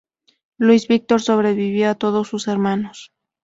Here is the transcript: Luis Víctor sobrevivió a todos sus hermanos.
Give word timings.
Luis 0.57 0.87
Víctor 0.87 1.21
sobrevivió 1.21 1.91
a 1.91 1.93
todos 1.93 2.27
sus 2.27 2.47
hermanos. 2.47 3.11